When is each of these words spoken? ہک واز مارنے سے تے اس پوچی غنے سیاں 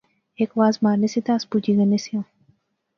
ہک 0.39 0.51
واز 0.59 0.75
مارنے 0.83 1.07
سے 1.13 1.19
تے 1.25 1.31
اس 1.35 1.43
پوچی 1.49 1.71
غنے 1.77 1.97
سیاں 2.03 2.23